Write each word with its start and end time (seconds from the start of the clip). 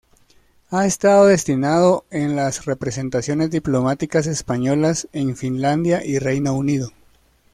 Ha 0.71 0.87
estado 0.87 1.27
destinado 1.27 2.05
en 2.09 2.35
las 2.35 2.65
representaciones 2.65 3.51
diplomáticas 3.51 4.25
españolas 4.25 5.07
en 5.13 5.37
Finlandia 5.37 6.03
y 6.03 6.17
Reino 6.17 6.53
Unido. 6.55 6.89